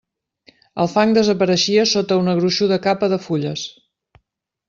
El 0.83 0.87
fang 0.93 1.11
desapareixia 1.17 1.83
sota 1.91 2.17
una 2.23 2.35
gruixuda 2.41 2.81
capa 2.87 3.11
de 3.13 3.23
fulles. 3.27 3.67